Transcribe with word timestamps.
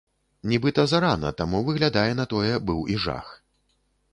Нібыта 0.53 0.85
зарана, 0.93 1.29
таму, 1.41 1.61
выглядае 1.67 2.07
на 2.21 2.25
тое, 2.35 2.55
быў 2.71 2.83
і 2.95 2.99
жах. 3.05 3.27